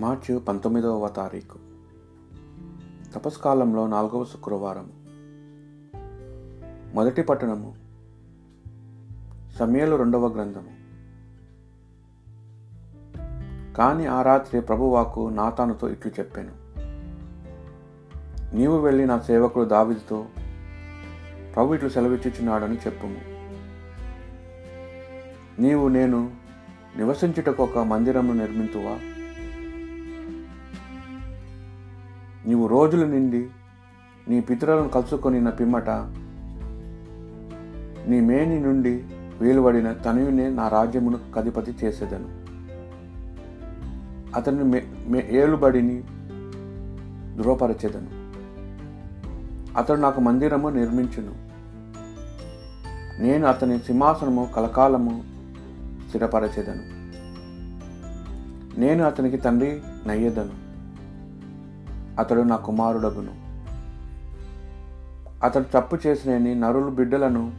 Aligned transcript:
మార్చి 0.00 0.40
పంతొమ్మిదవ 0.40 1.08
తారీఖు. 1.08 1.58
తపస్కాలంలో 3.14 3.86
నాలుగవ 3.86 4.24
శుక్రవారం. 4.24 4.92
మొదటి 6.94 7.22
పట్టణము. 7.22 7.74
సమయలు 9.58 9.96
రెండవ 9.96 10.26
గ్రంథము. 10.26 10.70
కాని 13.76 14.06
ఆ 14.06 14.22
రాత్రి 14.22 14.60
ప్రభువాకు 14.60 15.28
నాతానుతో 15.28 15.88
ఇట్లు 15.88 16.12
చెప్పాను. 16.18 16.52
నీవు 18.56 18.78
వెళ్ళి 18.78 19.06
నా 19.06 19.18
సేవకుడు 19.18 19.64
దావిదితో 19.64 20.26
ప్రభు 21.54 21.74
ఇట్లు 21.74 21.88
సెలవిచ్చుచున్నాడని 21.88 22.76
చెప్పుము. 22.76 23.20
నీవు 25.60 25.88
నేను 25.88 26.32
నివసించుటకు 26.96 27.62
ఒక 27.62 27.78
మందిరము 27.78 28.32
నిర్మింతువా? 28.32 29.19
నీవు 32.50 32.66
రోజుల 32.66 33.06
నిండి 33.06 33.50
నీ 34.28 34.40
పితరులను 34.40 34.88
కలుసుకొని 34.88 35.40
నా 35.40 35.50
పిమ్మట 35.50 35.90
నీ 38.08 38.20
మేని 38.20 38.60
నుండి 38.60 39.04
వేలువడిన 39.40 39.92
తనయునే 39.92 40.48
నా 40.48 40.68
రాజ్యమును 40.68 41.18
కధిపతి 41.36 41.74
చేసేదను. 41.84 42.28
అతని 44.34 44.64
మే 44.64 44.86
మే 45.08 45.28
ఏలుబడిని 45.32 46.02
ధృవపరచెదను. 47.42 48.08
అతడు 49.78 50.00
నాకు 50.00 50.20
మందిరము 50.20 50.68
నిర్మించును. 50.68 51.34
నేను 53.22 53.46
అతని 53.46 53.78
సింహాసనము 53.78 54.48
కలకాలము 54.56 55.24
స్థిరపరచేదను. 56.08 56.82
నేను 58.80 59.04
అతనికి 59.04 59.36
తండ్రి 59.36 59.80
నయ్యేదను. 60.06 60.69
అతడు 62.20 62.40
నా 62.40 62.56
కుమారుడగును. 62.56 63.50
అతడు 65.46 65.64
తప్పు 65.64 65.98
చేసినని 66.06 66.54
నరులు 66.54 66.90
బిడ్డలను 66.90 67.52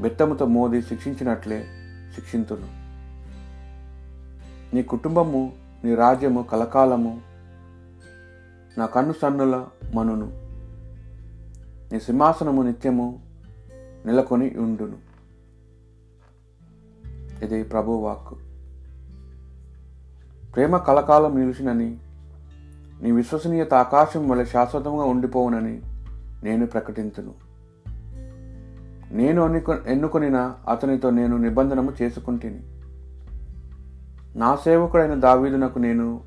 బెత్తముతో 0.00 0.46
మోది 0.46 0.82
శిక్షించినట్లే 0.82 1.66
శిక్షింతును. 2.14 2.66
నీ 4.74 4.82
కుటుంబము 4.82 5.52
నీ 5.84 5.94
రాజ్యము 5.94 6.42
కలకాలము 6.42 7.20
నా 8.78 8.86
కన్ను 8.86 9.14
సన్నుల 9.22 9.66
మనును. 9.94 10.32
నీ 11.92 12.00
సింహాసనము 12.00 12.62
నిత్యము 12.62 13.20
నెలకొని 14.06 14.54
ఉండును. 14.58 15.10
ఇది 17.44 17.62
ప్రభువాక్కు 17.62 18.36
ప్రేమ 20.54 20.76
కలకాలం 20.76 21.40
నిలిచినని 21.40 21.98
నీ 23.02 23.10
విశ్వసనీయత 23.10 23.74
ఆకాశం 23.74 24.28
వల్ల 24.28 24.44
శాశ్వతంగా 24.44 25.04
ఉండిపోవునని 25.04 25.80
నేను 26.42 26.66
ప్రకటించును. 26.66 27.34
నేను 29.12 29.44
ఎన్నుకొ 29.44 29.76
ఎన్నుకొనిన 29.86 30.54
అతనితో 30.68 31.10
నేను 31.10 31.36
నిబంధనము 31.36 31.92
చేసుకుంటుని. 32.02 32.60
నా 34.38 34.56
సేవకుడైన 34.56 35.14
దావీదునకు 35.14 35.78
నేను 35.78 36.20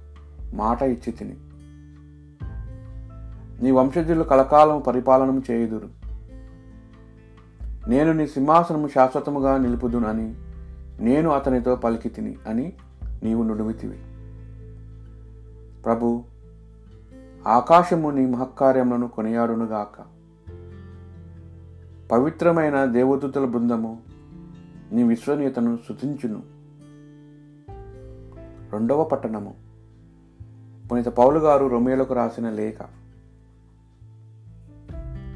మాట 0.54 0.82
ఇచ్చి 0.82 1.12
తిని 1.12 1.36
నీ 3.64 3.72
వంశజులు 3.72 4.24
కలకాలం 4.24 4.80
పరిపాలనము 4.80 5.42
చేయుదురు. 5.52 5.90
నేను 7.88 8.14
నీ 8.14 8.28
సింహాసనము 8.28 8.88
శాశ్వతముగా 8.88 9.58
నిలుపుదునని 9.58 10.36
నేను 11.00 11.30
అతనితో 11.30 11.76
పలికి 11.76 12.10
తిని 12.10 12.36
అని 12.48 12.74
నీవు 13.24 13.44
నుడువితివి. 13.44 13.98
ప్రభు 15.84 16.24
ఆకాశము 17.48 18.10
నీ 18.10 18.26
మహక్కార్యములను 18.26 19.08
కొనియాడునుగాక. 19.08 20.02
పవిత్రమైన 22.12 22.86
దేవదూతల 22.86 23.46
బృందము 23.46 23.98
నీ 24.92 25.04
విశ్వనీయతను 25.04 25.78
శుతించును 25.88 26.42
రెండవ 28.72 29.04
పట్టణము. 29.04 29.54
పునీత 30.92 31.06
పౌలు 31.06 31.40
గారు 31.40 31.66
రొమేలకు 31.66 32.14
రాసిన 32.14 32.50
లేఖ. 32.50 32.78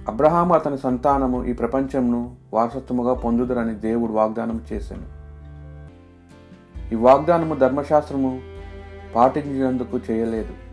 అబ్రహాము 0.08 0.54
అతని 0.54 0.78
సంతానము 0.78 1.46
ఈ 1.46 1.54
ప్రపంచంను 1.54 2.36
వారసత్వముగా 2.54 3.14
పొందుదరని 3.14 3.76
దేవుడు 3.76 4.12
వాగ్దానం 4.12 4.62
చేశాను 4.74 5.18
ఈ 6.94 6.96
వాగ్దానము 6.96 7.56
ధర్మశాస్త్రము 7.56 8.42
పాటించినందుకు 9.16 10.00
చేయలేదు. 10.12 10.67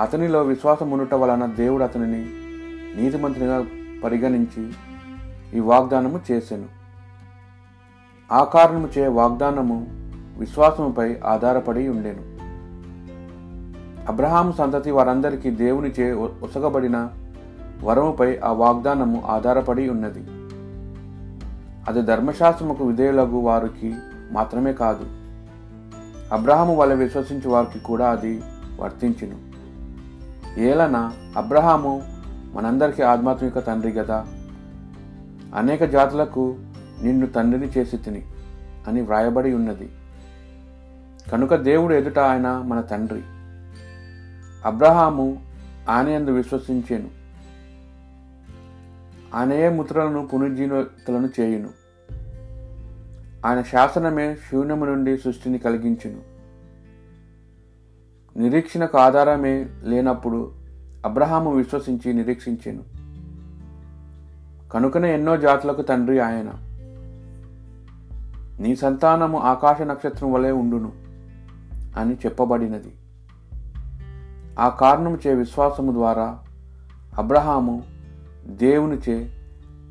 అతనిలో 0.00 0.42
విశ్వాసం 0.42 0.90
ఉండుట 0.90 1.14
వలన 1.14 1.46
దేవుడు 1.46 1.84
అతనిని 1.84 2.26
నీతిమంతునిగా 3.00 3.66
పరిగణించి 4.04 4.72
ఈ 5.54 5.60
వాగ్దానము 5.60 6.20
చేశాను 6.30 6.64
ఆ 8.32 8.44
కారణము 8.44 8.88
చే 8.98 9.06
వాగ్దానము 9.06 9.86
విశ్వాసముపై 10.38 11.16
ఆధారపడి 11.24 11.88
ఉండేను. 11.88 12.36
అబ్రహాము 14.12 14.52
సంతతి 14.52 14.90
వారందరికీ 14.90 15.50
దేవునిచే 15.50 16.12
ఉసగబడిన 16.12 17.08
వరముపై 17.82 18.38
ఆ 18.38 18.52
వాగ్దానము 18.52 19.22
ఆధారపడి 19.26 19.90
ఉన్నది. 19.90 20.20
అది 21.88 22.02
ధర్మశాస్త్రముకు 22.02 22.84
విధేయులకు 22.84 23.38
వారికి 23.38 23.94
మాత్రమే 24.32 24.72
కాదు 24.72 25.04
అబ్రహాము 26.34 26.76
వల్ల 26.76 26.94
విశ్వసించే 26.94 27.50
వారికి 27.50 27.78
కూడా 27.78 28.10
అది 28.10 28.42
వర్తించును. 28.80 29.55
ఏలన? 30.58 31.12
అబ్రహాము 31.36 32.02
మనందరికీ 32.54 33.02
ఆధ్యాత్మిక 33.02 33.58
తండ్రి 33.58 33.92
కదా 33.92 34.26
అనేక 35.54 35.84
జాతులకు 35.84 36.56
నిన్ను 37.02 37.26
తండ్రిని 37.26 37.66
చేసి 37.66 37.96
తిని 37.96 38.22
అని 38.88 39.00
వ్రాయబడి 39.00 39.54
ఉన్నది. 39.54 39.90
కనుక 41.32 41.54
దేవుడు 41.54 41.94
ఎదుట 41.94 42.18
ఆయన 42.18 42.64
మన 42.66 42.80
తండ్రి. 42.80 43.22
అబ్రహాము 44.64 45.42
ఆయన 45.88 46.08
ఎందు 46.08 46.30
విశ్వసించాను. 46.30 47.10
ఆయనయే 49.34 49.68
ముద్రలను 49.68 50.26
పునర్జీవితులను 50.26 51.28
చేయును? 51.40 51.68
ఆయన 53.46 53.62
శాసనమే 53.62 54.36
శూన్యము 54.50 54.84
నుండి 54.84 55.18
సృష్టిని 55.18 55.58
కలిగించును. 55.58 56.35
నిరీక్షణకు 58.36 58.98
ఆధారమే 58.98 59.66
లేనప్పుడు 59.82 60.52
అబ్రహాము 61.04 61.52
విశ్వసించి 61.52 62.14
నిరీక్షించాను. 62.14 62.82
కనుకనే 64.72 65.14
ఎన్నో 65.14 65.36
జాతులకు 65.36 65.82
తండ్రి 65.82 66.20
ఆయన. 66.20 66.52
నీ 68.60 68.76
సంతానము 68.76 69.38
ఆకాశ 69.38 69.82
నక్షత్రం 69.82 70.32
వలె 70.32 70.50
ఉండును 70.50 70.92
అని 72.00 72.14
చెప్పబడినది. 72.14 72.94
ఆ 74.58 74.68
కారణముచే 74.68 75.34
విశ్వాసము 75.34 75.92
ద్వారా 75.92 76.38
అబ్రహాము 77.18 77.82
దేవునిచే 78.46 79.30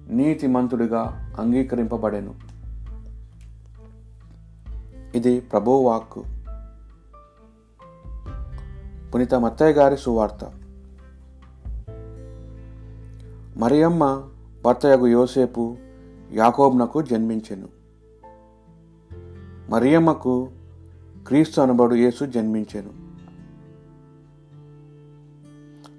నీతిమంతుడిగా 0.10 1.34
అంగీకరింపబడెను. 1.40 2.34
ఇది 5.16 5.40
ప్రభువాక్కు 5.40 6.24
పునీత 9.16 9.36
మత్తయ్య 9.36 9.74
గారి 9.74 9.98
సువార్త. 9.98 10.52
మరియమ్మ 13.58 14.24
భర్తయగు 14.66 15.08
యోసేపు 15.08 15.78
యాకోబ్నకు 16.34 17.02
జన్మించెను. 17.02 17.68
మరియమ్మకు 19.70 20.50
క్రీస్తు 21.28 21.62
అనబడు 21.62 21.96
యేసు 21.96 22.26
జన్మించెను. 22.26 22.90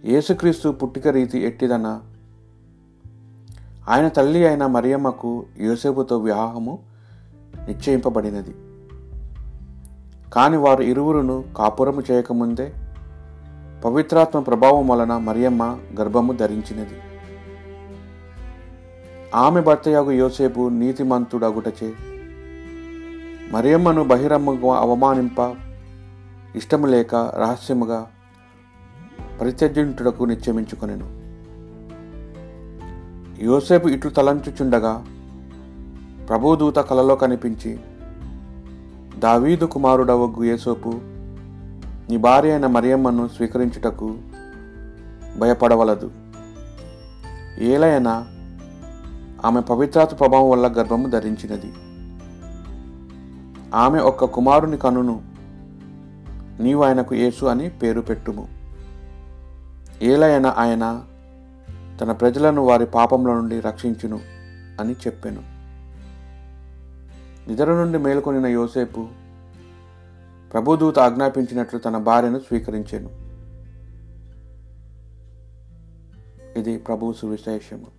యేసుక్రీస్తు 0.05 0.69
పుట్టిక 0.69 1.08
రీతి 1.08 1.38
ఎట్టిదన? 1.38 2.00
ఆయన 3.88 4.08
తల్లి 4.08 4.46
అయిన 4.46 4.67
మరియమ్మకు 4.67 5.46
యోసేపుతో 5.58 6.19
వివాహము 6.19 6.79
నిశ్చయింపబడినది. 7.69 8.55
కాని 10.31 10.56
వారు 10.56 10.82
ఇరువురును 10.82 11.44
కాపురము 11.56 12.02
చేయకముందే 12.11 12.73
పవిత్రాత్మ 13.84 14.40
ప్రభావం 14.40 14.88
వలన 14.88 15.17
మరియమ్మ 15.17 15.78
గర్భము 16.00 16.32
ధరించినది. 16.32 16.99
ఆమె 19.34 19.61
భర్తయాగు 19.61 20.11
యోసేపు 20.11 20.69
నీతిమంతుడగుటచే 20.69 21.93
మరియమ్మను 23.52 24.05
బహిరంగ 24.05 24.70
అవమానింప 24.70 25.56
ఇష్టము 26.56 26.87
లేక 26.87 27.14
రహస్యముగా 27.14 28.06
పరిత్యజింటుడకు 29.40 30.25
నిశ్చయించుకొనెను 30.25 31.26
యోసేపు 33.44 33.88
ఇట్లు 33.88 34.11
తలంచుచుండగా 34.11 35.06
ప్రభుదూత 36.28 36.78
కలలో 36.78 37.17
కనిపించి 37.17 37.78
దావీదు 39.19 39.67
కుమారుడవగ్గు 39.67 40.44
యేసోపు 40.44 41.15
నీ 42.11 42.17
భార్య 42.17 42.50
అయిన 42.50 42.67
మరియమ్మను 42.67 43.29
స్వీకరించుటకు 43.29 44.19
భయపడవలదు. 45.38 46.11
ఏలైనా 47.58 48.26
ఆమె 49.44 49.61
పవిత్రాత్మ 49.61 50.17
ప్రభావం 50.17 50.50
వల్ల 50.50 50.67
గర్భము 50.67 51.08
ధరించినది. 51.08 51.73
ఆమె 53.75 53.99
ఒక్క 53.99 54.25
కుమారుని 54.25 54.76
కనును 54.76 55.23
నీవు 56.61 56.85
ఆయనకు 56.85 57.14
యేసు 57.14 57.47
అని 57.47 57.70
పేరు 57.70 58.00
పెట్టుము. 58.00 58.49
ఏలైనా 60.02 60.55
ఆయన 60.59 61.02
తన 62.00 62.12
ప్రజలను 62.12 62.62
వారి 62.62 62.87
పాపముల 62.87 63.32
నుండి 63.32 63.61
రక్షించును 63.61 64.20
అని 64.81 64.93
చెప్పెను. 64.93 65.43
నిద్ర 67.49 67.64
నుండి 67.64 67.99
మేల్కొనిన 67.99 68.47
యోసేపు 68.47 69.25
ప్రభుదూత 70.52 70.98
ఆజ్ఞాపించినట్లు 70.98 71.78
తన 71.78 71.98
భార్యను 71.98 72.38
స్వీకరించెను. 72.38 73.10
ఇది 76.58 76.78
ప్రభు 76.78 77.12
సువిశేషము. 77.12 77.95